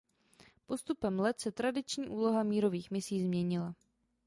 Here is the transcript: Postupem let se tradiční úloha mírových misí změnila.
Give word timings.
Postupem 0.65 1.19
let 1.19 1.39
se 1.39 1.51
tradiční 1.51 2.09
úloha 2.09 2.43
mírových 2.43 2.91
misí 2.91 3.21
změnila. 3.21 3.75